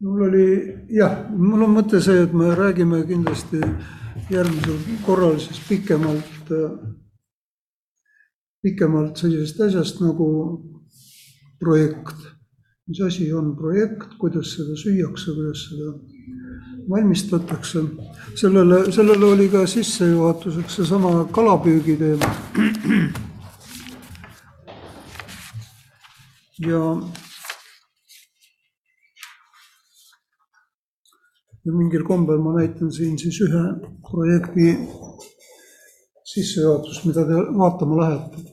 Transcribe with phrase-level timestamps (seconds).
[0.00, 3.60] mul oli jah, mul on mõte see, et me räägime kindlasti
[4.30, 6.52] järgmisel korral siis pikemalt,
[8.62, 10.28] pikemalt sellisest asjast nagu
[11.58, 12.16] projekt.
[12.88, 15.92] mis asi on projekt, kuidas seda süüakse, kuidas seda
[16.90, 17.82] valmistatakse.
[18.34, 22.34] sellele, sellele oli ka sissejuhatuseks seesama kalapüügi teema.
[26.70, 26.96] ja
[31.68, 33.64] ja mingil kombel ma näitan siin siis ühe
[34.08, 34.70] projekti
[36.28, 38.44] sissejuhatust, mida te vaatama lähete.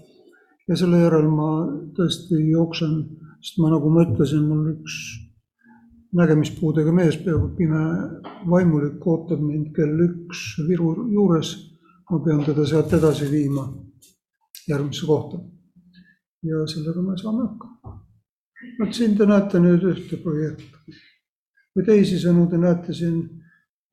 [0.68, 1.50] ja selle järel ma
[1.96, 2.96] tõesti jooksen,
[3.40, 4.96] sest ma nagu ma ütlesin, mul üks
[6.16, 7.84] nägemispuudega mees, peaaegu pime
[8.52, 11.56] vaimulik ootab mind kell üks Viru juures.
[12.12, 13.70] ma pean teda sealt edasi viima
[14.68, 15.40] järgmisse kohta.
[16.44, 17.98] ja sellega me saame hakkama.
[18.80, 21.00] vot siin te näete nüüd ühte projekti
[21.76, 23.20] või teisisõnu te näete siin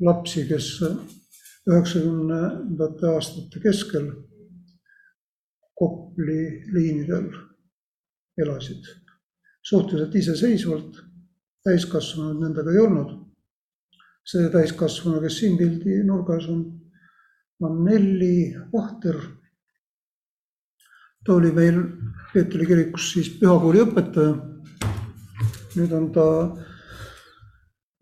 [0.00, 0.68] lapsi, kes
[1.69, 4.12] üheksakümnendate aastate keskel
[5.83, 7.30] Kopli liinidel
[8.39, 8.84] elasid
[9.62, 10.97] suhteliselt iseseisvalt,
[11.64, 13.19] täiskasvanud nendega ei olnud.
[14.22, 16.61] see täiskasvanu, kes siin pildi nurgas on,
[17.61, 19.17] on Nelli Vahter.
[21.24, 21.80] ta oli meil
[22.33, 24.34] Peetri kirikus siis pühakooli õpetaja.
[25.77, 26.27] nüüd on ta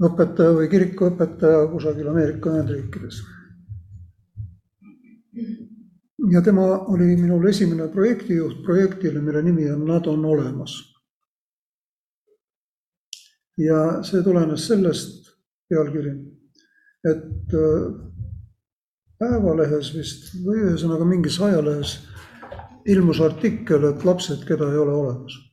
[0.00, 3.20] õpetaja või kirikuõpetaja kusagil Ameerika Ühendriikides.
[6.30, 10.72] ja tema oli minul esimene projektijuht projektile, mille nimi on Nad on olemas.
[13.58, 15.34] ja see tulenes sellest,
[15.68, 16.14] pealkiri,
[17.04, 18.06] et äh,
[19.20, 21.98] Päevalehes vist või ühesõnaga mingis ajalehes
[22.88, 25.49] ilmus artikkel, et lapsed, keda ei ole olemas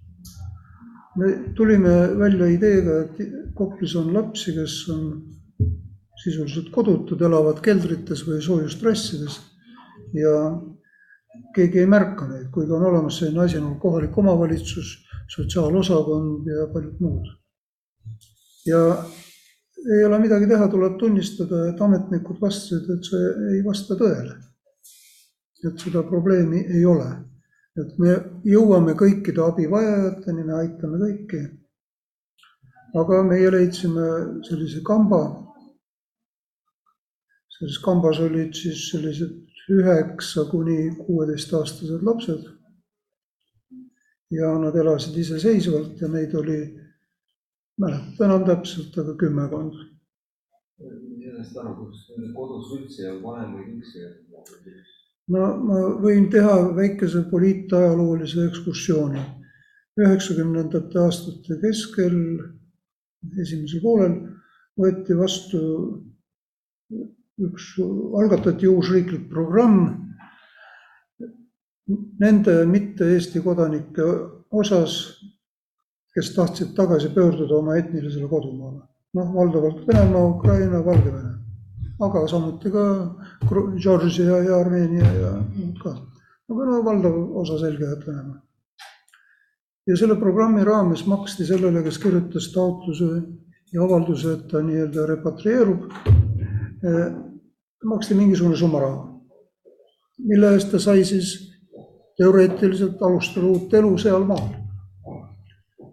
[1.17, 5.03] me tulime välja ideega, et Koplis on lapsi, kes on
[6.23, 9.37] sisuliselt kodutud, elavad keldrites või soojustrassides
[10.17, 10.33] ja
[11.55, 14.95] keegi ei märka neid, kuigi on olemas selline asi nagu kohalik omavalitsus,
[15.33, 17.31] sotsiaalosakond ja paljud muud.
[18.65, 18.81] ja
[19.97, 24.37] ei ole midagi teha, tuleb tunnistada, et ametnikud vastasid, et see ei vasta tõele.
[25.65, 27.09] et seda probleemi ei ole
[27.81, 28.13] et me
[28.47, 31.41] jõuame kõikide abivajajateni, me aitame kõiki.
[32.97, 34.05] aga meie leidsime
[34.47, 35.21] sellise kamba.
[37.57, 39.33] selles kambas olid siis sellised
[39.69, 42.49] üheksa kuni kuueteistaastased lapsed.
[44.31, 46.59] ja nad elasid iseseisvalt ja neid oli,
[47.79, 49.73] mäleta enam täpselt, aga kümmekond.
[50.79, 52.05] sellest aru, kus
[52.35, 54.96] kodus üldse ei olnud vanemaid üksi?
[55.33, 59.23] No ma võin teha väikese poliitajaloolise ekskursiooni.
[59.97, 62.17] üheksakümnendate aastate keskel,
[63.41, 64.17] esimesel poolel
[64.77, 65.61] võeti vastu
[67.47, 67.71] üks,
[68.21, 69.87] algatati uus riiklik programm
[72.21, 74.05] nende mitte Eesti kodanike
[74.51, 74.99] osas,
[76.13, 78.85] kes tahtsid tagasi pöörduda oma etnilisele kodumaale.
[79.17, 81.36] noh, valdavalt Venemaa, Ukraina, Valgevene
[81.99, 82.83] aga samuti ka
[83.83, 85.95] Georgia ja Armeenia ja muud ka.
[86.49, 88.41] aga no valdav osa selge, et Venemaa.
[89.87, 93.09] ja selle programmi raames maksti sellele, kes kirjutas taotluse
[93.73, 95.89] ja avalduse, et ta nii-öelda repatrieerub,
[96.83, 97.07] eh,
[97.83, 99.03] maksti mingisugune summa raha,
[100.19, 101.33] mille eest ta sai siis
[102.17, 104.66] teoreetiliselt alustada uut elu sealmaal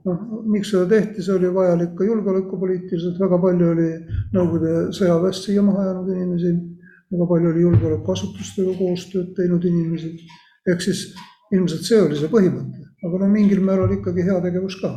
[0.09, 3.91] noh, miks seda tehti, see oli vajalik ka julgeolekupoliitiliselt, väga palju oli
[4.35, 6.53] Nõukogude sõjaväest siia maha jäänud inimesi,
[7.15, 10.15] väga palju oli julgeolekuasutustega koostööd teinud inimesi.
[10.69, 11.07] ehk siis
[11.53, 14.93] ilmselt see oli see põhimõte, aga no mingil määral ikkagi heategevus ka.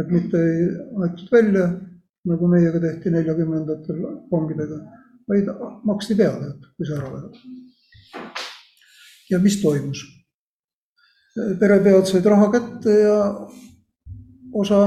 [0.00, 0.68] et mitte ei
[1.04, 1.66] aetud välja,
[2.30, 3.98] nagu meiega tehti neljakümnendatel
[4.30, 4.78] vangidega,
[5.28, 5.50] vaid
[5.84, 7.34] maksti peale, et kui sa ära lähed.
[9.30, 10.06] ja mis toimus?
[11.60, 13.18] perepead said raha kätte ja
[14.52, 14.82] osa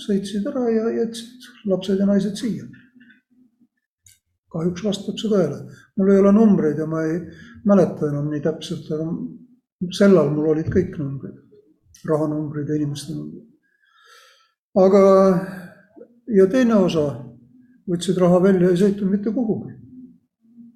[0.00, 2.66] sõitsid ära ja jätsid lapsed ja naised siia.
[4.52, 5.58] kahjuks vastab see tõele.
[5.96, 7.18] mul ei ole numbreid ja ma ei
[7.64, 9.08] mäleta enam nii täpselt, aga
[9.98, 11.36] sel ajal mul olid kõik numbrid,
[12.08, 13.48] rahanumbrid ja inimeste numbrid.
[14.84, 15.02] aga,
[16.38, 17.08] ja teine osa
[17.90, 19.74] võtsid raha välja, ei sõitnud mitte kuhugi.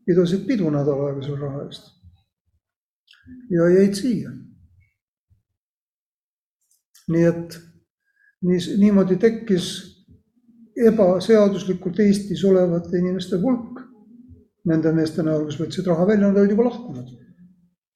[0.06, 1.90] pidasid pidu nädal aega selle raha eest.
[3.50, 4.30] ja jäid siia.
[7.10, 7.60] nii et
[8.46, 9.70] nii, niimoodi tekkis
[10.86, 13.80] ebaseaduslikult Eestis olevate inimeste hulk.
[14.70, 17.08] Nende meeste näol, kes võtsid raha välja, nad olid juba lahkunud.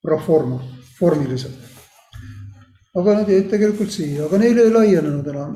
[0.08, 0.60] Reforma,
[1.00, 1.70] vormiliselt.
[2.94, 5.54] aga nad jäid tegelikult siia, aga neile ei laienenud enam.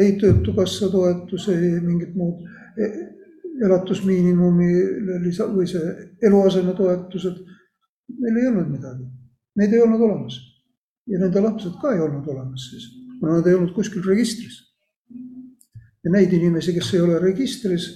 [0.00, 2.42] Ei Töötukassa toetus, ei mingit muud
[2.76, 2.90] e-
[3.64, 4.70] elatusmiinimumi
[5.22, 5.94] lisa või see
[6.26, 7.38] eluasemetoetused.
[8.20, 9.06] Neil ei olnud midagi,
[9.56, 10.36] neid ei olnud olemas.
[11.08, 12.90] Ja nende lapsed ka ei olnud olemas siis,
[13.24, 14.60] kuna nad ei olnud kuskil registris.
[16.04, 17.86] ja neid inimesi, kes ei ole registris,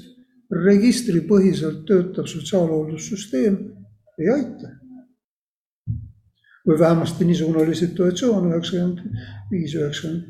[0.65, 3.59] registripõhiselt töötav sotsiaalhooldussüsteem
[4.19, 4.69] ei aita.
[6.69, 8.99] või vähemasti niisugune oli situatsioon üheksakümmend
[9.51, 10.25] viis, üheksakümmend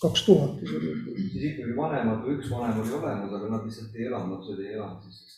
[0.00, 4.32] kaks tuhat siis ikkagi vanemad või üks vanem oli olemas, aga nad lihtsalt ei elanud,
[4.36, 5.28] lapsed ei elanud siis.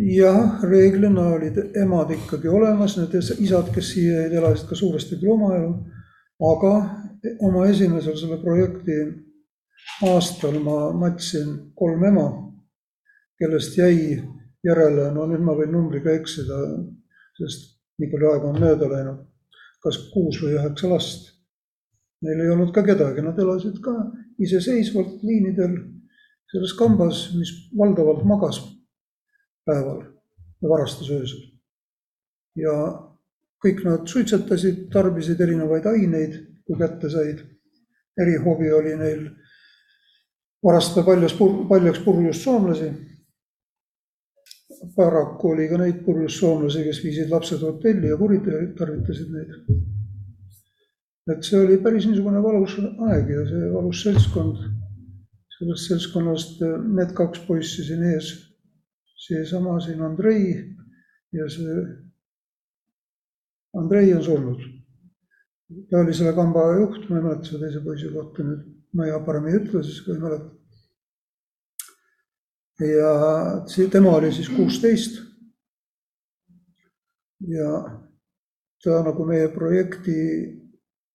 [0.00, 5.34] Jah, reeglina olid emad ikkagi olemas, need isad, kes siia jäid, elasid ka suuresti küll
[5.34, 5.72] oma elu.
[6.50, 6.74] aga
[7.44, 8.96] oma esimesel selle projekti
[10.08, 12.28] aastal ma matsin kolm ema,
[13.40, 14.22] kellest jäi
[14.64, 16.62] järele, no nüüd ma võin numbriga eksida,
[17.36, 19.26] sest nii palju aega on mööda läinud
[19.84, 21.30] kas kuus või üheksa last.
[22.20, 23.94] Neil ei olnud ka kedagi, nad elasid ka
[24.40, 25.78] iseseisvalt liinidel
[26.52, 28.60] selles kambas, mis valdavalt magas
[29.66, 30.02] päeval
[30.62, 31.40] ja varastas öösel.
[32.56, 32.74] ja
[33.64, 37.44] kõik nad suitsetasid, tarbisid erinevaid aineid, kui kätte said.
[38.20, 39.28] erihobi oli neil
[40.64, 41.36] varastada paljas,
[41.68, 42.90] paljaks purjus soomlasi.
[44.96, 49.54] paraku oli ka neid purjus soomlasi, kes viisid lapsed hotelli ja kuritarvitasid neid.
[51.30, 52.78] et see oli päris niisugune valus
[53.08, 54.62] aeg ja see valus seltskond,
[55.58, 56.62] sellest seltskonnast
[56.96, 58.49] need kaks poissi siin ees
[59.20, 60.52] seesama siin Andrei
[61.32, 61.80] ja see
[63.76, 64.62] Andrei on surnud.
[65.90, 68.62] ta oli selle kamba juht, ma ei mäleta selle teise poisi kohta nüüd,
[68.96, 70.50] ma hea parem ei ütle, siis kui ei mäleta.
[72.80, 75.20] ja tema oli siis kuusteist.
[77.52, 77.68] ja
[78.82, 80.16] ta nagu meie projekti,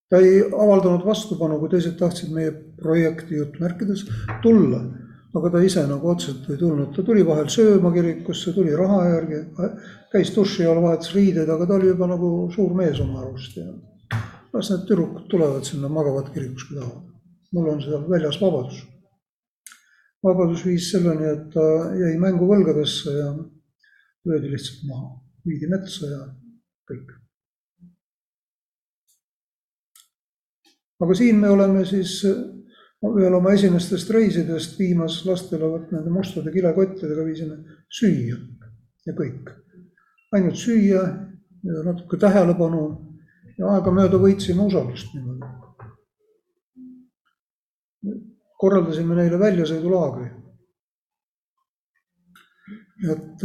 [0.09, 4.05] ta ei avaldanud vastupanu, kui teised tahtsid meie projekti juttmärkides
[4.45, 4.85] tulla
[5.35, 9.41] aga ta ise nagu otseselt ei tulnud, ta tuli vahel sööma kirikusse, tuli raha järgi,
[10.13, 13.67] käis duši all, vahetas riideid, aga ta oli juba nagu suur mees oma arust ja
[14.55, 17.11] las need tüdrukud tulevad sinna, magavad kirikus, kui tahavad.
[17.53, 18.79] mul on seal väljas vabadus.
[20.23, 21.65] vabadus viis selleni, et ta
[21.99, 23.27] jäi mänguvõlgadesse ja
[24.25, 25.11] löödi lihtsalt maha,
[25.45, 26.21] viidi metsa ja
[26.91, 27.11] kõik.
[31.03, 32.21] aga siin me oleme siis
[33.13, 37.57] ühel oma esimestest reisidest viimas lastele vot nende mustade kilekottidega viisime
[37.99, 38.37] süüa
[39.05, 39.51] ja kõik.
[40.35, 41.03] ainult süüa
[41.63, 42.81] ja natuke tähelepanu
[43.59, 45.51] ja aegamööda võitsime usaldust niimoodi.
[48.59, 50.29] korraldasime neile väljasõidulaagri.
[53.11, 53.43] et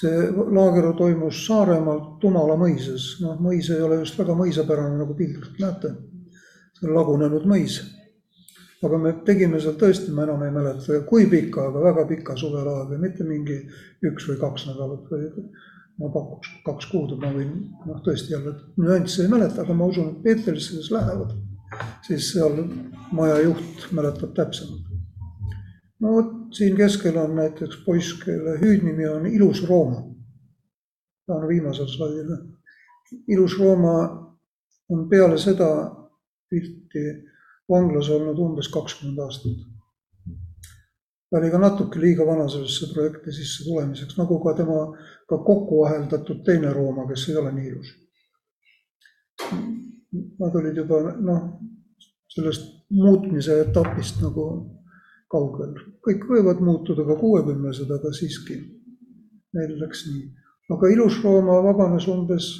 [0.00, 5.58] see laager toimus Saaremaal Tumala mõisas, noh, mõis ei ole just väga mõisapärane, nagu pildilt
[5.58, 5.90] näete
[6.80, 7.80] see on lagunenud mõis.
[8.80, 12.96] aga me tegime seal tõesti, ma enam ei mäleta, kui pika, aga väga pika suvelaagri,
[12.98, 13.58] mitte mingi
[14.08, 15.34] üks või kaks nädalat, vaid
[16.00, 17.50] ma pakuks kaks kuud, ma võin,
[17.84, 21.34] noh, tõesti jälle nüansse ei mäleta, aga ma usun, et Peetrisse, kes lähevad,
[22.06, 22.56] siis seal
[23.12, 24.88] maja juht mäletab täpsemalt.
[26.00, 30.06] no vot, siin keskel on näiteks poiss, kelle hüüdnimi on Ilus Rooma.
[31.26, 32.36] ta on viimasel slaidil.
[33.28, 33.96] ilus Rooma
[34.88, 35.99] on peale seda
[36.50, 37.04] pilti
[37.70, 39.58] vanglas olnud umbes kakskümmend aastat.
[41.30, 44.80] ta oli ka natuke liiga vana sellesse projekti sisse tulemiseks, nagu ka tema
[45.28, 47.92] ka kokku aheldatud teine Rooma, kes ei ole nii ilus.
[50.40, 51.44] Nad olid juba noh,
[52.34, 54.46] sellest muutmise etapist nagu
[55.30, 58.58] kaugel, kõik võivad muutuda ka kuuekümnesed, aga siiski
[59.54, 60.26] neil läks nii.
[60.74, 62.56] aga ilus Rooma vabanes umbes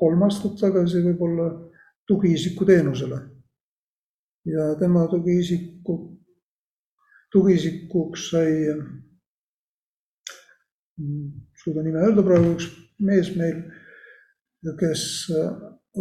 [0.00, 1.50] kolm aastat tagasi võib-olla
[2.06, 3.20] tugiisiku teenusele.
[4.44, 6.20] ja tema tugiisiku,
[7.32, 8.50] tugiisikuks sai,
[11.64, 12.66] suuda nime öelda praegu, üks
[13.00, 13.62] mees meil,
[14.80, 15.04] kes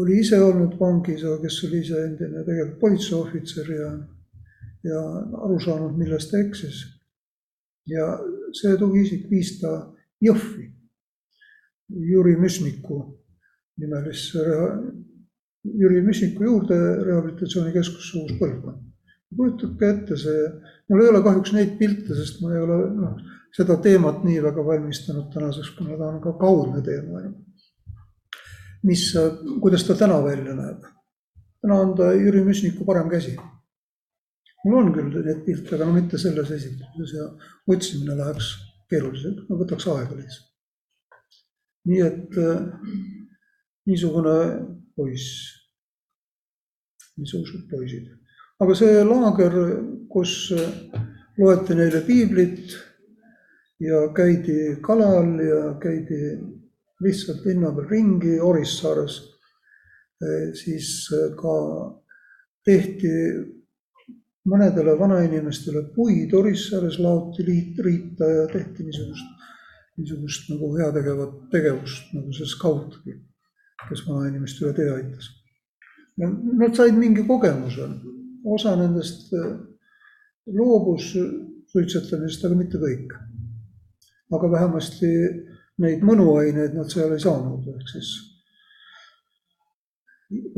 [0.02, 3.90] oli ise olnud vangis, aga kes oli ise endine tegelikult politseiohvitser ja,
[4.90, 5.02] ja
[5.46, 6.84] aru saanud, milles ta eksis.
[7.88, 8.06] ja
[8.56, 9.72] see tugiisik viis ta
[10.24, 10.70] Jõhvi,
[12.12, 13.00] Jüri Müsniku
[13.78, 14.44] nimelisse
[15.64, 18.90] Jüri Müsniku juurde rehabilitatsioonikeskusse Uus Põlvkond.
[19.34, 20.42] kujutage ette see,
[20.92, 23.16] mul ei ole kahjuks neid pilte, sest ma ei ole noh,
[23.56, 27.24] seda teemat nii väga valmistanud tänaseks, kuna ta on ka kaudne teema.
[28.84, 29.06] mis,
[29.64, 30.84] kuidas ta täna välja näeb?
[31.62, 33.38] täna on ta Jüri Müsniku parem käsi.
[34.66, 37.32] mul on küll neid pilte, aga no mitte selles esitluses ja
[37.68, 38.54] otsimine läheks
[38.90, 40.50] keeruliseks, no võtaks aega lihtsalt.
[41.88, 42.40] nii et
[43.88, 44.38] niisugune
[44.96, 45.64] poiss
[47.18, 48.10] niisugused poisid.
[48.62, 49.56] aga see laager,
[50.10, 50.54] kus
[51.38, 52.76] loeti neile piiblit
[53.84, 56.38] ja käidi kalal ja käidi
[57.04, 59.18] lihtsalt linna peal ringi Orissaares,
[60.56, 61.10] siis
[61.40, 61.56] ka
[62.64, 63.12] tehti
[64.50, 69.50] mõnedele vanainimestele puid Orissaares laoti liit, riita ja tehti niisugust,
[70.00, 73.02] niisugust nagu heategevat tegevust, nagu see skaut,
[73.90, 75.30] kes vanainimest üle tee aitas.
[76.18, 77.88] nad said mingi kogemuse,
[78.46, 79.32] osa nendest
[80.46, 81.14] loobus
[81.72, 83.16] suitsetamisest, aga mitte kõik.
[84.34, 85.10] aga vähemasti
[85.84, 88.12] neid mõnuaineid nad seal ei saanud, ehk siis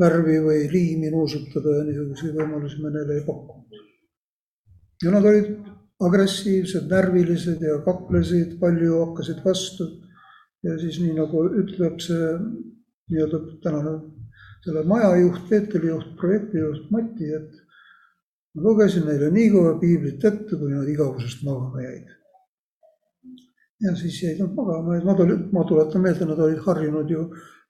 [0.00, 3.82] värvi või liimi nuusutada ja niisuguseid võimalusi me neile ei pakkunud.
[5.02, 5.50] ja nad olid
[6.06, 9.88] agressiivsed, närvilised ja kaklesid, palju hakkasid vastu.
[10.62, 12.30] ja siis nii nagu ütleb see
[13.10, 13.96] nii-öelda tänane
[14.64, 17.52] selle maja juht, Peetri juht, projektijuht Mati, et
[18.54, 22.14] ma lugesin neile nii kõva piiblit ette, kui nad igavusest magama jäid.
[23.84, 27.26] ja siis jäid nad magama ja ma tulin, ma tuletan meelde, nad olid harjunud ju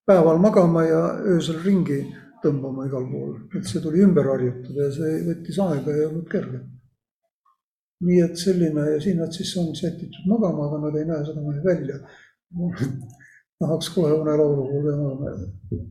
[0.07, 1.03] päeval magama ja
[1.35, 1.99] öösel ringi
[2.45, 6.31] tõmbama igal pool, et see tuli ümber harjutada ja see võttis aega ja ei olnud
[6.31, 6.63] kerge.
[8.07, 11.63] nii et selline ja siin nad siis on sätitud magama, aga nad ei näe sedamaani
[11.65, 12.01] välja.
[13.61, 15.85] unelaulu kuulda magama jääda.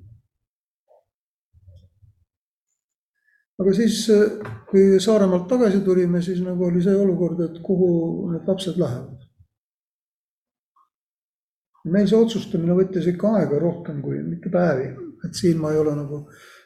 [3.59, 4.01] aga siis,
[4.69, 9.25] kui Saaremaalt tagasi tulime, siis nagu oli see olukord, et kuhu need lapsed lähevad
[11.93, 14.87] meil see otsustamine võttis ikka aega rohkem kui mitte päevi,
[15.25, 16.23] et siin ma ei ole nagu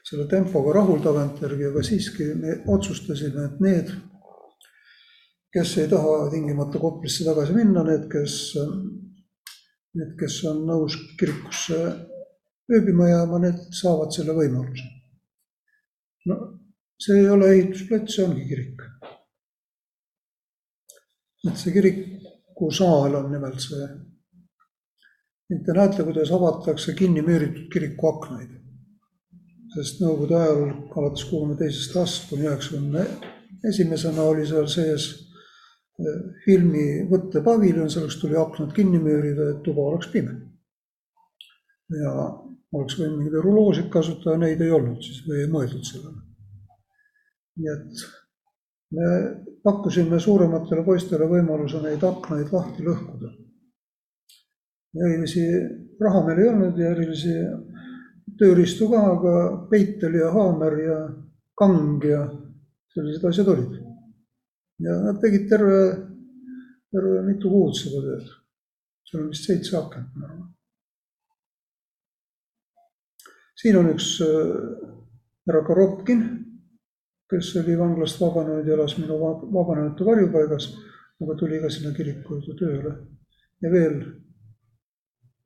[0.08, 3.92] selle tempoga rahul tagantjärgi, aga siiski me otsustasime, et need,
[5.54, 8.38] kes ei taha tingimata Koplisse tagasi minna, need, kes,
[10.00, 11.80] need, kes on nõus kirikusse
[12.70, 14.88] ööbima jääma, need saavad selle võimaluse.
[16.30, 16.38] no
[17.00, 18.86] see ei ole ehitusplats, see ongi kirik.
[21.48, 23.88] et see kirikusaal on nimelt see
[25.50, 28.52] te näete, kuidas avatakse kinni müüritud kiriku aknaid.
[29.74, 30.64] sest nõukogude ajal
[30.98, 33.04] alates kuuekümne teisest aastast kuni üheksakümne
[33.70, 35.08] esimesena oli seal sees
[36.46, 40.38] filmi võttepaviljon, selleks tuli aknad kinni müürida, et tuba oleks pime.
[41.90, 42.14] ja
[42.78, 46.22] oleks võinud mingeid ruloosid kasutada, neid ei olnud siis või ei mõeldud sellele.
[47.60, 48.04] nii et
[48.96, 49.12] me
[49.64, 53.34] pakkusime suurematele poistele võimaluse neid aknaid lahti lõhkuda
[54.98, 55.42] erilisi
[56.00, 57.36] raha meil ei olnud ja erilisi
[58.40, 59.34] tööriistu ka, aga
[59.72, 60.98] peitel ja haamer ja
[61.60, 62.24] kang ja
[62.96, 63.79] sellised asjad olid.
[64.86, 65.80] Ja nad tegid terve,
[66.92, 68.30] terve mitu kuud seda tööd.
[69.10, 70.48] seal on vist seitse akent, ma arvan.
[73.60, 74.54] siin on üks äh,
[75.50, 76.24] härra Korotkin,
[77.30, 80.72] kes oli vanglast vabanenud ja elas minu vabanenute varjupaigas,
[81.22, 82.96] aga tuli ka sinna kiriku juurde tööle
[83.64, 83.98] ja veel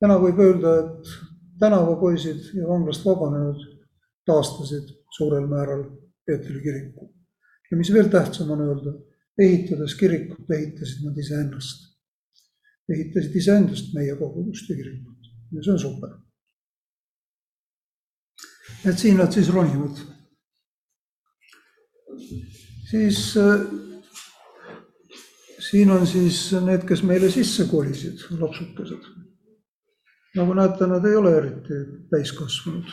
[0.02, 1.14] täna võib öelda, et
[1.62, 3.62] tänavapoisid ja vanglast vabanenud
[4.28, 5.84] taastasid suurel määral
[6.26, 7.10] Peetri kiriku.
[7.70, 8.94] ja mis veel tähtsam on öelda,
[9.38, 11.90] ehitades kirikut, ehitasid nad iseennast.
[12.88, 16.10] ehitasid iseendast meie kogudust ja kirikut ja see on super.
[18.84, 19.98] et siin nad siis ronivad.
[22.90, 23.60] siis äh,
[25.70, 29.12] siin on siis need, kes meile sisse kolisid, lapsukesed
[30.34, 32.92] nagu näete, nad ei ole eriti täiskasvanud.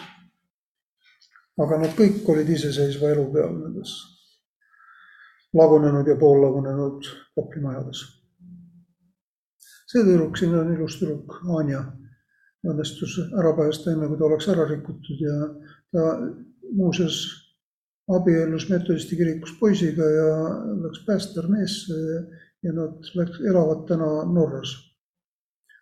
[1.62, 3.94] aga nad kõik olid iseseisva elu peal nendes
[5.58, 8.04] lagunenud ja poollagunenud koplimajades.
[9.92, 11.82] see tüdruk siin on ilus tüdruk, Anja,
[12.64, 15.34] õnnestus ära päästa enne, kui ta oleks ära rikutud ja
[15.92, 16.06] ta
[16.72, 17.18] muuseas
[18.08, 20.30] abiellus metodisti kirikus poisiga ja
[20.86, 22.00] läks päästearmeesse
[22.64, 24.78] ja nad läks, elavad täna Norras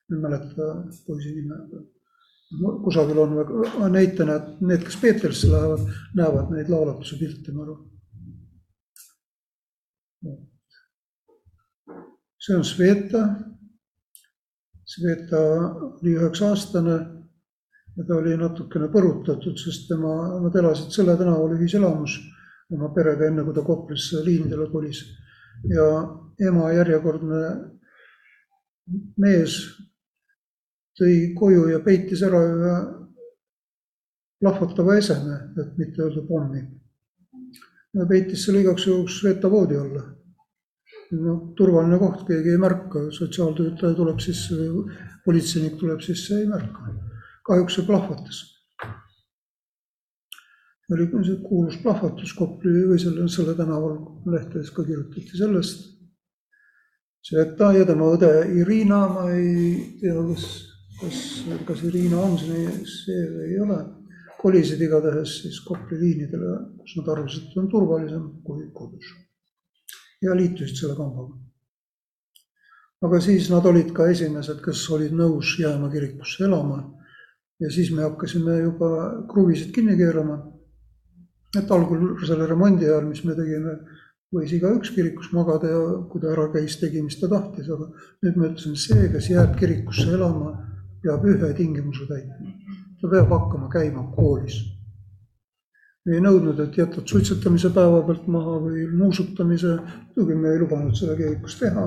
[0.09, 0.63] ma ei mäleta
[1.05, 1.55] poisi nime,
[2.83, 3.35] kusagil on,
[3.79, 5.85] ma näitan, et need, kes Peetrisse lähevad,
[6.17, 7.83] näevad neid laulatuse pilte, ma arvan.
[12.39, 13.23] See on Sveta.
[14.89, 15.39] Sveta
[16.01, 16.97] oli üheksa aastane
[17.97, 22.15] ja ta oli natukene põrutatud, sest tema, nad elasid selle tänaval ühiselamus
[22.73, 25.03] oma perega, enne kui ta Koplasse liinidele kolis.
[25.67, 25.85] ja
[26.47, 27.39] ema järjekordne
[29.19, 29.57] mees
[30.99, 32.75] tõi koju ja peitis ära ühe
[34.39, 36.63] plahvatava eseme, et mitte öelda pommi.
[38.07, 40.05] peitis selle igaks juhuks vetavoodi alla.
[41.17, 46.93] No turvaline koht, keegi ei märka, sotsiaaltöötaja tuleb sisse või politseinik tuleb sisse, ei märka.
[47.49, 48.41] kahjuks see plahvatas.
[50.93, 55.85] oli see kuulus plahvatus Kopli või selle, selle tänaval lehtedes ka kirjutati sellest.
[57.21, 60.45] Sveta ja tema õde Irina, ma ei tea, kas,
[61.01, 61.21] kas,
[61.67, 63.79] kas Irina on siin see või ei ole,
[64.41, 69.28] kolisid igatahes siis Kopli liinidele, kus nad arvasid, et on turvalisem kui kodus.
[70.21, 71.37] Ja liitusid selle kambaga.
[73.01, 76.83] aga siis nad olid ka esimesed, kes olid nõus jääma kirikusse elama.
[77.59, 78.89] ja siis me hakkasime juba
[79.31, 80.39] kruvisid kinni keerama
[81.57, 83.75] et algul selle remondi ajal, mis me tegime,
[84.33, 87.89] võis igaüks kirikus magada ja kui ta ära käis, tegi, mis ta tahtis, aga
[88.23, 90.53] nüüd ma ütlesin, see, kes jääb kirikusse elama,
[91.01, 92.53] peab ühe tingimuse täitma.
[93.01, 94.59] ta peab hakkama käima koolis.
[96.15, 99.75] Ei nõudnud, et jätad suitsetamise päeva pealt maha või nuusutamise,
[100.07, 101.85] muidugi me ei lubanud seda kirikus teha,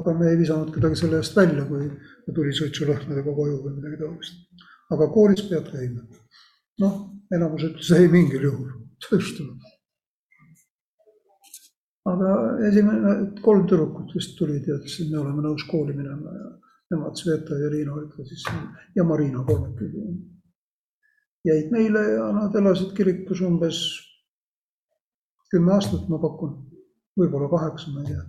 [0.00, 1.88] aga me ei visanud kedagi selle eest välja, kui
[2.26, 4.66] ta tuli suitsulõhnadega koju või midagi taolist.
[4.94, 6.04] aga koolis pead käima.
[6.84, 6.94] noh,
[7.34, 8.70] enamus ütles ei mingil juhul
[9.08, 9.66] tööstunud.
[12.14, 12.32] aga
[12.70, 16.48] esimene, kolm tüdrukut vist tulid ja ütlesid, me oleme nõus kooli minema ja
[16.90, 18.44] nemad, Sveta ja Riina olid ka siis
[18.96, 20.04] ja Marina kolmekesi.
[21.46, 23.78] Jäid meile ja nad elasid kirikus umbes
[25.52, 26.56] kümme aastat, ma pakun,
[27.18, 28.24] võib-olla kaheksa, ma ei tea.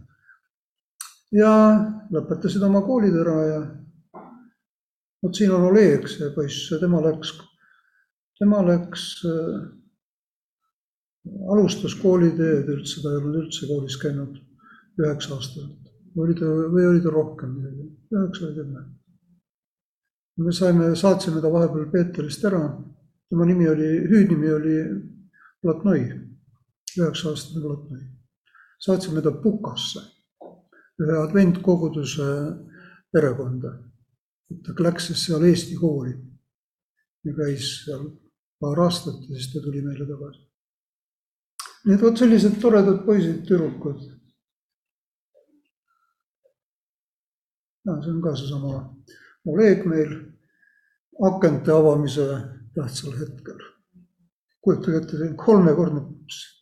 [1.40, 1.54] ja
[2.16, 3.60] lõpetasid oma koolid ära ja
[5.24, 7.34] vot siin on Oleg, see poiss, tema läks,
[8.40, 9.10] tema läks
[11.52, 14.40] alustas kooliteed üldse, ta ei olnud üldse koolis käinud
[15.00, 15.92] üheksa aastaselt.
[16.20, 18.86] oli ta, või oli ta rohkem üheksa või kümme.
[20.46, 22.64] me saime, saatsime ta vahepeal Peeterist ära,
[23.30, 24.78] tema nimi oli, hüüdnimi oli
[25.62, 26.02] Platnoi,
[26.98, 28.02] üheksa aastane Platnoi.
[28.80, 30.02] saatsime ta Pukasse,
[31.02, 32.30] ühe adventkoguduse
[33.12, 33.72] perekonda.
[34.66, 36.14] ta läks siis seal Eesti kooli
[37.24, 38.06] ja käis seal
[38.60, 40.50] paar aastat ja siis ta tuli meile tagasi
[41.86, 44.02] nii et vot sellised toredad poisid, tüdrukud.
[47.86, 48.74] no see on ka seesama
[49.50, 50.12] Oleg meil
[51.26, 52.26] akente avamise
[52.76, 53.60] tähtsal hetkel.
[54.60, 56.02] kujutage ette, see on kolmekordne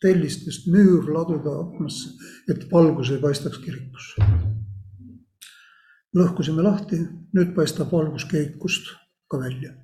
[0.02, 2.14] tellistest müür laduda aknasse,
[2.48, 4.28] et valgus ei paistaks kirikusse.
[6.16, 7.02] lõhkusime lahti,
[7.34, 8.94] nüüd paistab valgus kirikust
[9.28, 9.74] ka välja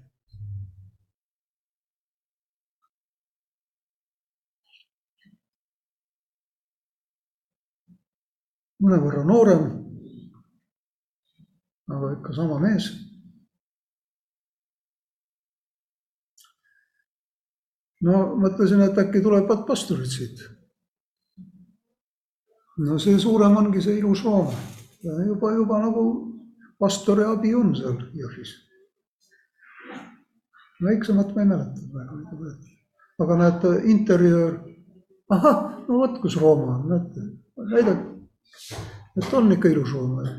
[8.85, 9.65] mõnevõrra noorem,
[11.95, 12.91] aga ikka sama mees.
[18.05, 20.43] No mõtlesin, et äkki tulevad pastorid siit.
[22.85, 24.55] no see suurem ongi see ilus Rooma
[25.05, 26.05] ja juba, juba nagu
[26.81, 28.55] pastori abi on seal Jõhvis.
[30.85, 32.51] väiksemat ma ei mäleta praegu,
[33.25, 34.59] aga näete, interjöör,
[35.31, 37.29] ahah, no vot, kus Rooma on, näete,
[37.71, 38.15] näidake
[39.17, 40.33] et on ikka ilus või?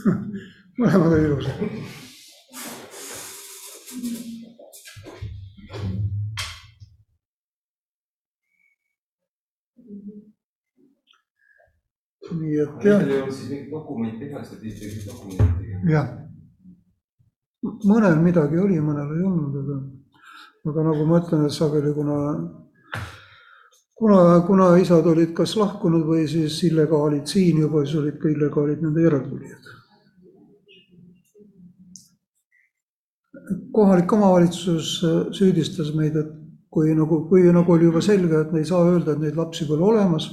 [0.80, 1.64] mõlemad on ilusad.
[12.40, 13.00] Nii et jah.
[13.00, 14.28] Teil ei olnud siis mingit dokumenti
[14.60, 16.08] pidite ikkagi dokumenti jah.
[17.90, 19.78] mõnel midagi oli, mõnel ei olnud, aga,
[20.72, 22.18] aga nagu ma ütlen, et sageli, kuna
[24.00, 28.86] kuna, kuna isad olid kas lahkunud või siis illegaalid siin juba, siis olid ka illegaalid
[28.86, 29.76] nende järeltulijad.
[33.74, 34.88] kohalik omavalitsus
[35.36, 36.30] süüdistas meid, et
[36.70, 39.66] kui nagu, kui nagu oli juba selge, et me ei saa öelda, et neid lapsi
[39.66, 40.28] pole olemas,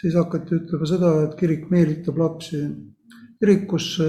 [0.00, 2.62] siis hakati ütlema seda, et kirik meelitab lapsi
[3.38, 4.08] kirikusse,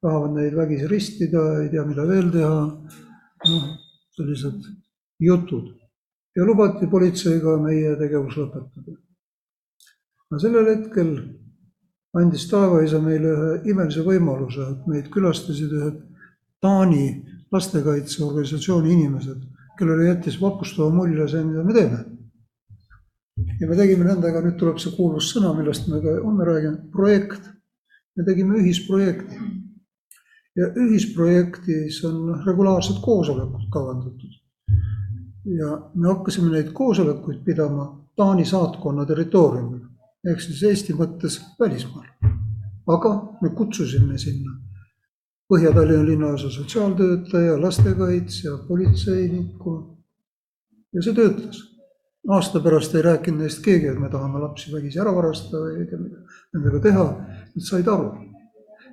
[0.00, 2.62] tahavad neid vägisi ristida, ei tea, mida veel teha.
[3.40, 3.68] noh,
[4.16, 4.64] sellised
[5.20, 5.70] jutud
[6.36, 8.96] ja lubati politseiga meie tegevus lõpetada.
[10.30, 11.14] no sellel hetkel
[12.20, 15.98] andis taevaisa meile ühe imelise võimaluse, et meid külastasid ühed
[16.60, 17.06] Taani
[17.52, 19.40] lastekaitseorganisatsiooni inimesed,
[19.80, 22.04] kellele jättis vapustava mulje see, mida me teeme.
[23.60, 27.48] ja me tegime nendega, nüüd tuleb see kuulus sõna, millest me ka homme räägime, projekt.
[28.16, 29.40] me tegime ühisprojekti.
[30.60, 34.40] ja ühisprojektis on regulaarsed koosolekud kavandatud
[35.44, 39.86] ja me hakkasime neid koosolekuid pidama Taani saatkonna territooriumil
[40.28, 42.08] ehk siis Eesti mõttes välismaal.
[42.86, 43.10] aga
[43.42, 44.58] me kutsusime sinna
[45.50, 49.72] Põhja-Tallinna linnaosa sotsiaaltöötaja, lastekaitsja, politseiniku
[50.94, 51.66] ja see töötas.
[52.28, 55.86] aasta pärast ei rääkinud neist keegi, et me tahame lapsi vägisi ära varastada või ei
[55.88, 56.20] tea mida
[56.54, 57.06] nendega teha,
[57.54, 58.10] nad said aru.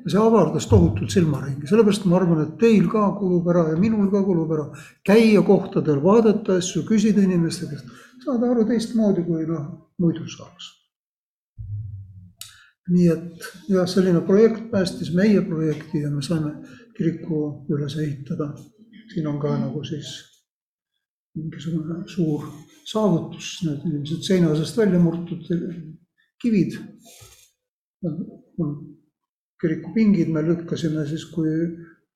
[0.06, 4.10] ja see avardas tohutult silmaringi, sellepärast ma arvan, et teil ka kulub ära ja minul
[4.13, 4.70] ka kulub ära
[5.06, 7.91] käia kohtadel, vaadata asju, küsida inimeste käest,
[8.24, 9.67] saada aru teistmoodi, kui noh,
[10.00, 10.77] muidu saaks.
[12.89, 16.54] Nii et jah, selline projekt päästis meie projekti ja me saime
[16.97, 18.54] kiriku üles ehitada.
[19.13, 20.08] siin on ka nagu siis
[21.38, 22.47] mingisugune suur
[22.88, 25.45] saavutus, need ilmselt seina seest välja murtud
[26.41, 26.78] kivid.
[29.62, 31.54] kirikupingid me lükkasime siis, kui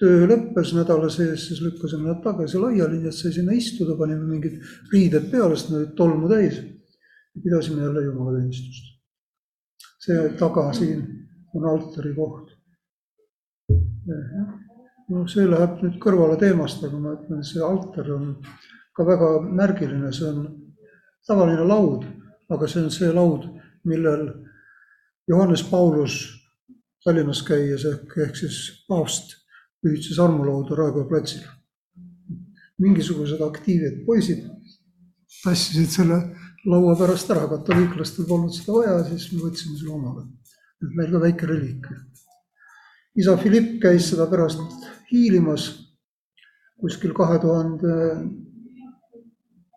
[0.01, 4.27] töö lõppes nädala sees, siis lükkasime nad tagasi laiali, nii et sai sinna istuda, panime
[4.29, 4.61] mingid
[4.93, 6.61] riided peale, sest nad olid tolmu täis.
[7.43, 8.90] pidasime jälle jumalateenistust.
[10.01, 11.03] See taga siin
[11.53, 12.51] on altari koht.
[15.11, 18.35] no see läheb nüüd kõrvale teemast, aga ma ütlen, see altar on
[18.95, 20.45] ka väga märgiline, see on
[21.27, 22.05] tavaline laud,
[22.49, 23.49] aga see on see laud,
[23.87, 24.29] millel
[25.27, 26.21] Johannes Paulus
[27.03, 28.57] Tallinnas käies ehk, ehk siis
[28.89, 29.33] paavst
[29.81, 31.41] pühitses armulauda Raekoja platsil.
[32.81, 34.45] mingisugused aktiivsed poisid
[35.43, 36.17] tassisid selle
[36.69, 40.27] laua pärast ära, katoliiklastel polnud seda vaja, siis me võtsime selle omale.
[40.81, 41.87] et meil ka väike reliik.
[43.15, 44.59] isa Philipp käis seda pärast
[45.11, 45.69] hiilimas
[46.81, 47.95] kuskil kahe tuhande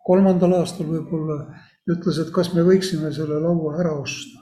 [0.05, 1.37] kolmandal aastal võib-olla
[1.91, 4.41] ütles, et kas me võiksime selle laua ära osta.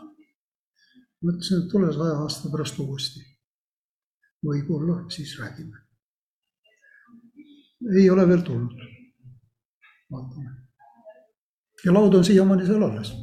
[1.23, 3.23] mõtlesin, et tule saja aasta pärast uuesti.
[4.47, 5.77] võib-olla siis räägime.
[7.99, 8.84] ei ole veel tulnud.
[10.12, 10.62] vaatame.
[11.86, 13.13] Ja laud on siiamaani seal alles.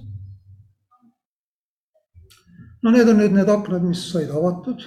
[2.83, 4.87] no need on nüüd need aknad, mis said avatud.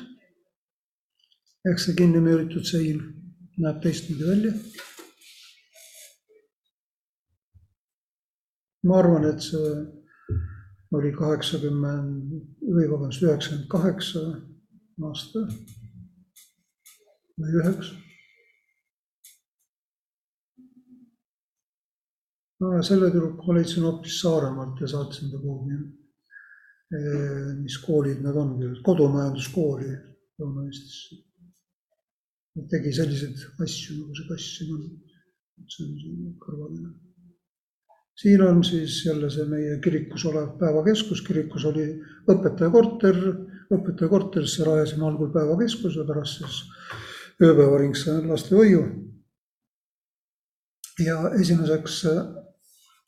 [1.72, 3.04] eks see kinni müüritud sein
[3.58, 4.54] näeb teistmoodi välja
[8.84, 9.74] ma arvan, et see
[10.94, 14.24] oli kaheksakümmend või vabandust, üheksakümmend kaheksa
[15.08, 15.46] aasta
[17.40, 17.96] või üheksa.
[22.64, 25.78] No ja selle tüdruku ma leidsin hoopis Saaremaalt ja saatsin ta kuhugi.
[27.62, 28.52] mis koolid need on,
[28.86, 29.94] kodumajanduskooli
[30.40, 31.22] Lõuna-Eestisse.
[32.70, 34.84] tegi selliseid asju, nagu see kass siin on.
[35.70, 36.94] see on siin kõrvaline
[38.22, 41.88] siin on siis jälle see meie kirikus olev päevakeskus, kirikus oli
[42.30, 43.18] õpetaja korter,
[43.74, 46.60] õpetaja korterisse rajasime algul päevakeskuse, pärast siis
[47.42, 48.84] ööpäevaringse lastehoiu.
[51.06, 52.04] ja esimeseks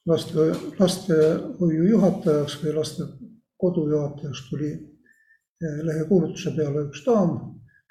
[0.09, 7.37] laste, lastehoiu juhatajaks või lastekodu juhatajaks tuli eh, lehekuulutuse peale üks daam,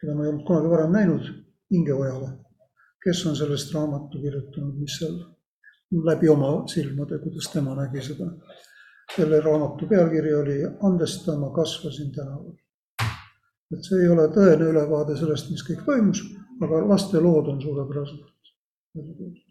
[0.01, 1.31] keda ma ei olnud kunagi varem näinud,
[1.75, 2.31] Inge Ojala,
[3.03, 5.17] kes on sellest raamatu kirjutanud, mis seal
[6.05, 8.31] läbi oma silmade, kuidas tema nägi seda.
[9.17, 12.55] selle raamatu pealkiri oli Andesta, ma kasvasin tänaval.
[13.73, 16.23] et see ei ole tõene ülevaade sellest, mis kõik toimus,
[16.63, 18.53] aga laste lood on suurepäraselt
[18.95, 19.45] välja toodud.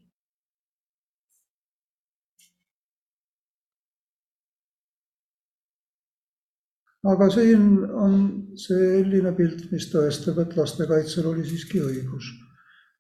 [7.04, 8.14] Aga siin on
[8.56, 12.32] selline pilt, mis tõestab, et lastekaitsel oli siiski õigus.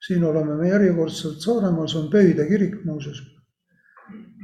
[0.03, 3.21] siin oleme me järjekordselt Saaremaal, see on Pöide kirik muuseas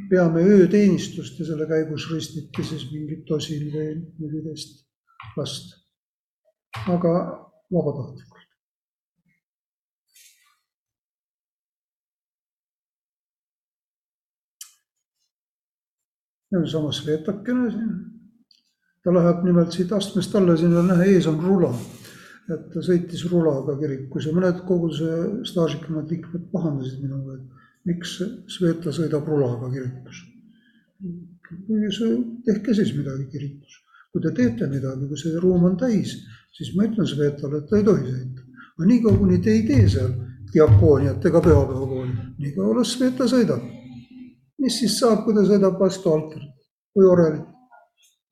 [0.10, 3.92] peame ööteenistust ja selle käigus ristiti siis mingid tosin või
[4.22, 4.86] neliteist
[5.38, 5.76] last.
[6.88, 7.14] aga
[7.74, 8.46] vabatahtlikult.
[16.52, 18.19] ja sama Svetakene siin.
[19.04, 21.72] Ta läheb nimelt siit astmest alla, siin on näha, ees on rula.
[22.50, 25.10] et ta sõitis rulaga kirikus ja mõned koguduse
[25.46, 28.16] staažikamad liikmed pahandasid minuga, et miks
[28.50, 30.24] Sveta sõidab rulaga kirikus?
[32.46, 33.78] tehke siis midagi kirikus,
[34.12, 36.16] kui te teete midagi, kui see ruum on täis,
[36.58, 38.48] siis ma ütlen Svetale, et ta ei tohi sõita.
[38.80, 40.12] aga niikaua, kuni te ei tee seal
[40.54, 43.62] diakooniat ega pühapäevakooli, niikaua las Sveta sõidab.
[44.60, 47.59] mis siis saab, kui ta sõidab vastu altarit või orelit?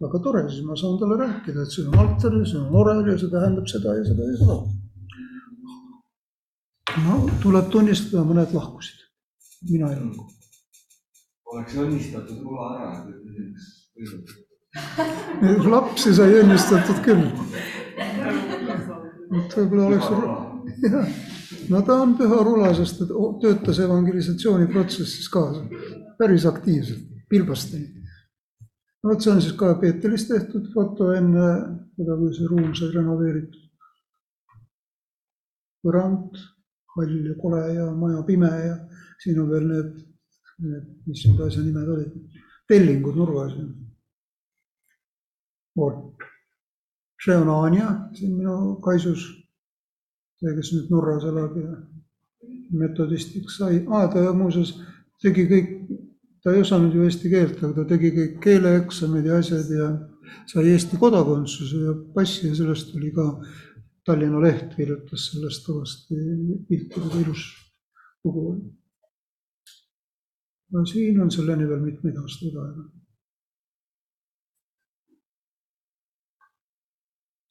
[0.04, 3.02] Väga tore, siis ma saan talle rääkida, et see on altar ja see on orel
[3.12, 4.58] ja see tähendab seda ja seda ja seda.
[7.08, 9.08] no tuleb tunnistada, mõned lahkusid
[9.70, 10.34] mina ei olnud.
[11.54, 13.64] oleks õnnistatud rula ära, et ütleks
[15.42, 15.70] võinud.
[15.72, 17.26] lapsi sai õnnistatud küll.
[19.38, 20.08] et võib-olla oleks,
[20.86, 21.14] jah,
[21.74, 23.06] no ta on püha rula, sest ta
[23.42, 25.66] töötas evangelisatsiooni protsessis kaasa
[26.18, 27.97] päris aktiivselt, pilbasteni.
[29.08, 31.48] Vot, see on siis ka Peeteris tehtud foto enne
[31.96, 33.64] seda, kui see ruum sai renoveeritud.
[35.86, 36.40] põrand
[36.96, 38.76] hall ja kole ja maja pime ja
[39.24, 39.92] siin on veel need,
[40.66, 42.16] need, mis need asja nimed olid,
[42.68, 43.54] tellingud nurgas.
[45.78, 46.26] vot,
[47.24, 49.30] see on Anja siin minu kaisus.
[50.42, 51.72] see, kes nüüd Norras elab ja
[52.78, 54.76] metodistiks sai ah,, ta muuseas
[55.24, 55.72] tegi kõik,
[56.48, 59.88] ta ei osanud ju eesti keelt, aga ta tegi kõik keeleeksamid ja asjad ja
[60.48, 63.26] sai Eesti kodakondsuse ja passi ja sellest tuli ka
[64.08, 66.16] Tallinna Leht kirjutas sellest kõvasti
[66.70, 67.42] piltidega ilus
[68.24, 68.46] lugu.
[70.72, 72.86] no siin on selleni veel mitmeid aastaid aega.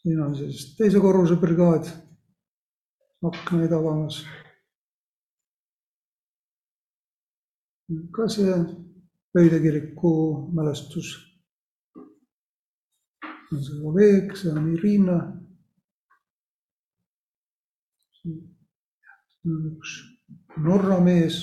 [0.00, 1.92] siin on siis teise korruse brigaad
[3.28, 4.24] aknaid avamas.
[8.16, 8.56] ka see
[9.36, 11.08] Pöide kiriku mälestus.
[13.52, 15.18] on see Oleg, see on Irina.
[19.44, 19.92] üks
[20.56, 21.36] Norra mees.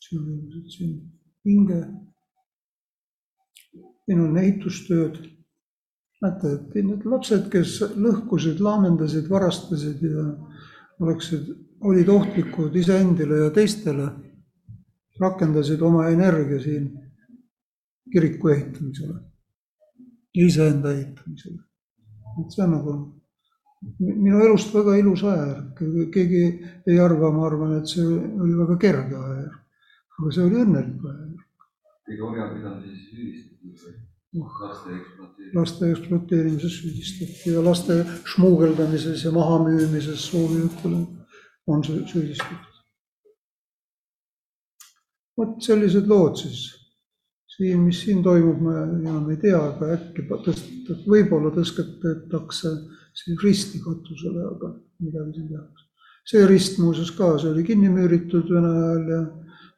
[0.00, 0.96] siin on ilmselt siin
[1.44, 1.80] hinge.
[4.06, 5.22] siin on ehitustööd
[6.24, 10.30] näete, et need lapsed, kes lõhkusid, laamendasid, varastasid ja
[11.04, 11.52] oleksid,
[11.84, 14.14] olid ohtlikud iseendile ja teistele,
[15.20, 16.88] rakendasid oma energia siin
[18.12, 19.18] kiriku ehitamisele,
[20.34, 21.60] iseenda ehitamisele.
[22.40, 22.94] et see on nagu
[24.00, 25.82] minu elust väga ilus ajajärk,
[26.14, 26.42] keegi
[26.90, 29.60] ei arva, ma arvan, et see oli väga kerge ajajärk,
[30.18, 31.46] aga see oli õnnelik ajajärk.
[32.08, 34.02] kõige orjapidamises süüdistatud
[34.34, 35.54] laste ekspluateerimises.
[35.54, 37.98] laste ekspluateerimises süüdistati ja laste
[38.32, 41.06] šmuugeldamises ja mahamüümises soovijatele
[41.66, 42.73] on süüdistatud.
[45.38, 46.64] Vot sellised lood siis.
[47.54, 52.72] siin, mis siin toimub, ma enam ei tea, aga äkki tõst-, võib-olla tõstetakse
[53.14, 54.72] siin risti katusele, aga
[55.04, 55.90] midagi siin tehakse.
[56.26, 59.20] see rist muuseas ka, see oli kinni müüritud Vene ajal ja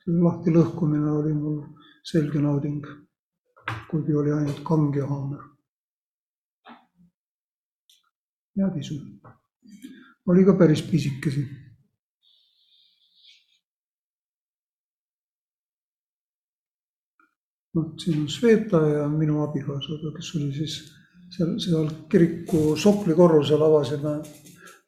[0.05, 1.59] selle lahti lõhkumine oli mul
[2.07, 2.87] selge nauding
[3.91, 5.43] kuigi oli ainult kange haamer.
[8.57, 8.95] ja tisu.
[10.27, 11.47] oli ka päris pisikesi.
[17.77, 20.79] Noh, siin on Sveta ja minu abikaasaga, kes oli siis
[21.37, 24.17] seal, seal kiriku sokli korrusel avasime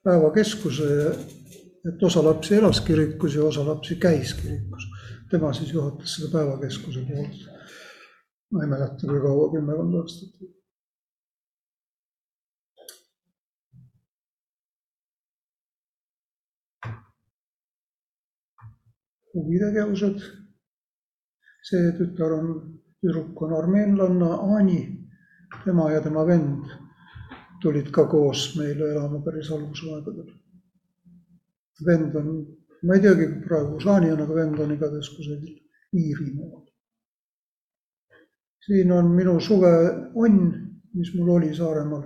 [0.04, 0.88] päevakeskuse,
[1.88, 4.88] et osa lapsi elas kirikus ja osa lapsi käis kirikus.
[5.30, 7.58] tema siis juhatas seda päevakeskuse poolt
[8.50, 10.48] ma ei mäleta, kui kaua, kümmekond aastat.
[19.34, 20.22] huvitegevused.
[21.68, 24.80] see tütar on, tüdruk on armeenlanna Ani,
[25.64, 26.70] tema ja tema vend
[27.62, 30.32] tulid ka koos meile elama päris algusaegadel.
[31.86, 32.32] vend on,
[32.82, 35.54] ma ei teagi praegu, kus Ani on, aga vend on igatahes kusagil
[35.94, 36.68] Iirimaal
[38.68, 40.40] siin on minu suveonn,
[40.94, 42.02] mis mul oli Saaremaal,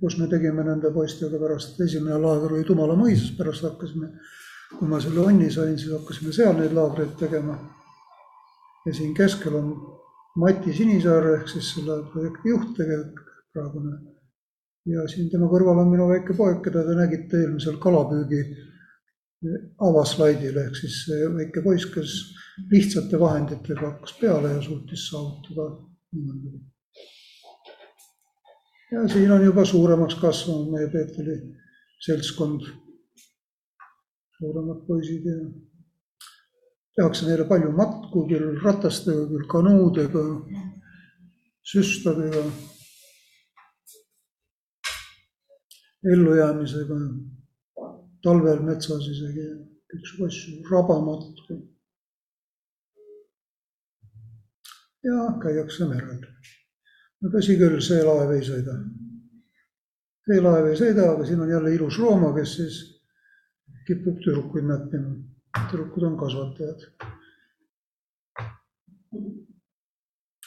[0.00, 4.08] kus me tegime nende poistega pärast, esimene laager oli Tumala mõisas, pärast hakkasime,
[4.78, 7.58] kui ma selle onni sain, siis hakkasime seal neid laagreid tegema.
[8.86, 9.72] Ja siin keskel on
[10.40, 13.96] Mati Sinisaar ehk siis selle projekti juht tegelikult praegune.
[14.86, 18.40] ja siin tema kõrval on minu väike poeg, keda te nägite eelmisel kalapüügi
[19.88, 21.02] avaslaidil ehk siis
[21.36, 22.16] väike poiss, kes
[22.70, 25.66] lihtsate vahenditega hakkas peale ja suutis saavutada
[26.12, 26.60] niimoodi.
[28.92, 31.36] ja siin on juba suuremaks kasvanud meie Peetri
[32.06, 32.68] seltskond,
[34.38, 35.40] suuremad poisid ja
[36.96, 40.24] tehakse neile palju matku, küll ratastega, küll kanuudega,
[41.72, 42.44] süstadega,
[46.12, 47.00] ellujäämisega,
[48.24, 49.48] talvel metsas isegi
[49.90, 51.58] kõiksugu asju, rabamatku
[55.04, 56.20] ja käiakse merel.
[57.20, 58.76] no tõsi küll, see laev ei sõida.
[60.26, 62.80] see laev ei sõida, aga siin on jälle ilus Rooma, kes siis
[63.86, 65.16] kipub tüdrukuid näppima.
[65.54, 66.84] Tüdrukud on kasvatajad.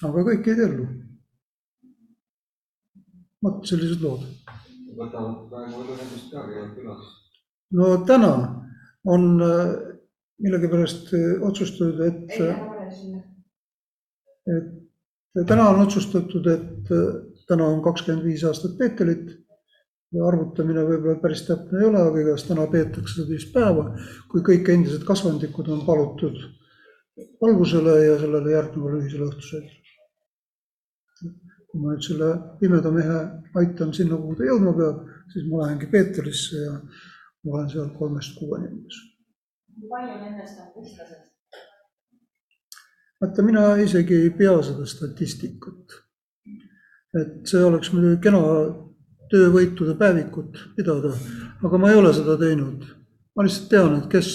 [0.03, 0.87] aga kõik jäid ellu.
[3.43, 4.23] vot sellised lood.
[7.79, 8.33] no täna
[9.03, 9.73] on äh,
[10.39, 12.31] millegipärast äh, otsustatud, et
[14.47, 17.13] et täna on otsustatud, et äh,
[17.47, 19.42] täna on kakskümmend viis aastat Peetelit
[20.13, 23.87] ja arvutamine võib-olla päris täpne ei ole, aga igatahes täna peetakse seda vist päeva,
[24.31, 26.37] kui kõik endised kasvandikud on palutud
[27.41, 29.79] valgusele ja sellele järgnevale ühisele õhtusöögile.
[31.73, 33.19] kui ma nüüd selle pimeda mehe
[33.57, 34.99] aitan sinna, kuhu ta jõudma peab,
[35.33, 38.99] siis ma lähengi Peeterisse ja ma olen seal kolmest kuueni umbes.
[39.73, 41.23] kui palju nendest on kristlased?
[43.21, 45.99] vaata, mina isegi ei pea seda statistikat.
[47.21, 48.41] et see oleks muidugi kena
[49.33, 51.13] töövõitude päevikut pidada,
[51.65, 52.85] aga ma ei ole seda teinud.
[53.33, 54.27] ma lihtsalt tean, et kes,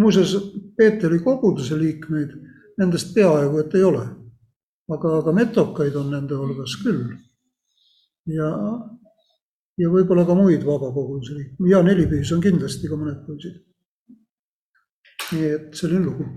[0.00, 0.32] muuseas
[0.76, 2.30] Peeteri koguduse liikmeid
[2.80, 4.06] nendest peaaegu et ei ole.
[4.92, 7.04] aga, aga metokaid on nende hulgas küll.
[8.38, 8.48] ja,
[9.80, 13.60] ja võib-olla ka muid vabakoguduse liikmeid, Jaan Helipühis on kindlasti ka mõned poisid.
[15.32, 16.28] nii et selline lugu.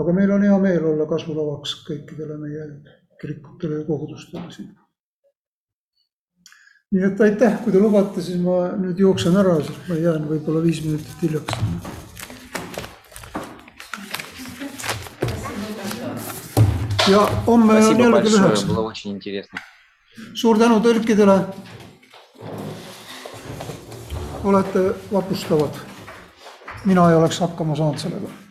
[0.00, 2.68] aga meil on hea meel olla kasvulavaks kõikidele meie
[3.20, 4.70] kirikutele ja kogudustele siin
[6.90, 9.52] nii et aitäh, kui te lubate, siis ma nüüd jooksen ära,
[9.86, 11.54] ma jään võib-olla viis minutit hiljaks.
[17.10, 19.62] ja homme on jälle kell üheksa.
[20.34, 21.38] suur tänu tõlkidele.
[24.44, 25.82] olete vapustavad.
[26.84, 28.49] mina ei oleks hakkama saanud sellega